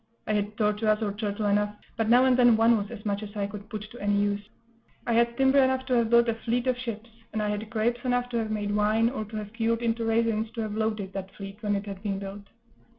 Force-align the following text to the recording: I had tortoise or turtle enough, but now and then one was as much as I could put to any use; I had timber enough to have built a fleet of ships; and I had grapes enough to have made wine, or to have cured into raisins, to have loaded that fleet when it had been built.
I 0.25 0.33
had 0.33 0.57
tortoise 0.57 0.99
or 1.03 1.13
turtle 1.13 1.45
enough, 1.45 1.75
but 1.95 2.09
now 2.09 2.25
and 2.25 2.35
then 2.35 2.57
one 2.57 2.75
was 2.75 2.89
as 2.89 3.05
much 3.05 3.21
as 3.21 3.35
I 3.35 3.45
could 3.45 3.69
put 3.69 3.83
to 3.91 3.99
any 4.01 4.15
use; 4.17 4.41
I 5.05 5.13
had 5.13 5.37
timber 5.37 5.59
enough 5.61 5.85
to 5.85 5.93
have 5.93 6.09
built 6.09 6.27
a 6.27 6.33
fleet 6.33 6.65
of 6.65 6.75
ships; 6.75 7.11
and 7.33 7.39
I 7.39 7.49
had 7.49 7.69
grapes 7.69 8.03
enough 8.03 8.27
to 8.29 8.37
have 8.39 8.49
made 8.49 8.75
wine, 8.75 9.11
or 9.11 9.25
to 9.25 9.35
have 9.35 9.53
cured 9.53 9.83
into 9.83 10.03
raisins, 10.03 10.49
to 10.55 10.61
have 10.61 10.73
loaded 10.73 11.13
that 11.13 11.35
fleet 11.35 11.61
when 11.61 11.75
it 11.75 11.85
had 11.85 12.01
been 12.01 12.17
built. 12.17 12.47